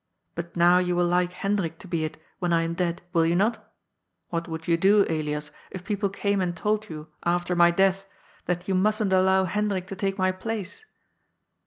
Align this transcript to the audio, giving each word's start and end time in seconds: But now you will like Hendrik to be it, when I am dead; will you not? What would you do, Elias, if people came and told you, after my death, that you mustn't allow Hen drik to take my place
But 0.33 0.55
now 0.57 0.79
you 0.79 0.95
will 0.95 1.05
like 1.05 1.31
Hendrik 1.31 1.77
to 1.77 1.87
be 1.87 2.03
it, 2.03 2.17
when 2.39 2.51
I 2.51 2.63
am 2.63 2.73
dead; 2.73 3.03
will 3.13 3.23
you 3.23 3.35
not? 3.35 3.71
What 4.29 4.47
would 4.47 4.67
you 4.67 4.75
do, 4.75 5.03
Elias, 5.07 5.51
if 5.69 5.83
people 5.85 6.09
came 6.09 6.41
and 6.41 6.57
told 6.57 6.89
you, 6.89 7.09
after 7.23 7.55
my 7.55 7.69
death, 7.69 8.07
that 8.47 8.67
you 8.67 8.73
mustn't 8.73 9.13
allow 9.13 9.43
Hen 9.43 9.69
drik 9.69 9.85
to 9.85 9.95
take 9.95 10.17
my 10.17 10.31
place 10.31 10.85